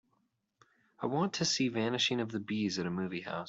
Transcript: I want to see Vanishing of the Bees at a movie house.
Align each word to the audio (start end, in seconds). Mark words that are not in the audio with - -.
I 0.99 1.05
want 1.07 1.33
to 1.33 1.45
see 1.45 1.67
Vanishing 1.67 2.21
of 2.21 2.31
the 2.31 2.39
Bees 2.39 2.79
at 2.79 2.87
a 2.87 2.89
movie 2.89 3.21
house. 3.21 3.39